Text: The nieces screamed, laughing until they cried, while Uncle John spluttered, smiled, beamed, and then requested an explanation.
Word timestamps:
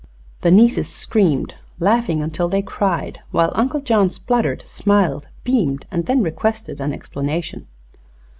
The 0.41 0.49
nieces 0.49 0.87
screamed, 0.89 1.53
laughing 1.79 2.23
until 2.23 2.49
they 2.49 2.63
cried, 2.63 3.19
while 3.29 3.51
Uncle 3.53 3.81
John 3.81 4.09
spluttered, 4.09 4.63
smiled, 4.65 5.27
beamed, 5.43 5.85
and 5.91 6.07
then 6.07 6.23
requested 6.23 6.81
an 6.81 6.91
explanation. 6.91 7.67